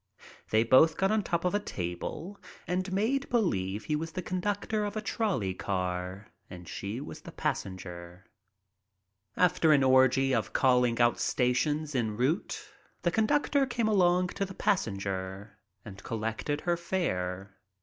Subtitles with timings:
[0.49, 4.83] They both got on top of a table and made believe he was the conductor
[4.83, 8.25] of a trolley car and she was a passenger.
[9.37, 12.67] After an orgy of calling out stations en route
[13.03, 17.57] the conductor came along to the passenger and collected her fare.